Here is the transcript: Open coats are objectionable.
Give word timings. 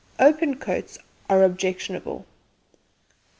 Open 0.17 0.55
coats 0.57 0.97
are 1.29 1.43
objectionable. 1.43 2.25